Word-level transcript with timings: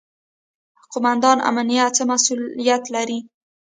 قوماندان 0.91 1.37
امنیه 1.49 1.85
څه 1.95 2.03
مسوولیت 2.09 2.83
لري؟ 2.95 3.19